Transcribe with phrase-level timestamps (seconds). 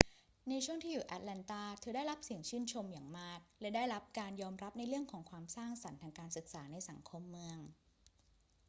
[0.49, 7.59] ในช่วงที่อยู่ที่แอตแลนตา เธอได้รับเสียงชื่นชมอย่างมาก และได้รับการยอมรับในเรื่องความสร้างสรรค์ทางการศึกษาในสังคมเมือง